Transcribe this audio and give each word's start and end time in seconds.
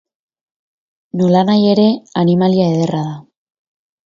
Nolanahi 1.21 1.67
ere, 1.75 1.85
animalia 2.23 2.71
ederra 2.79 3.05
da. 3.13 3.17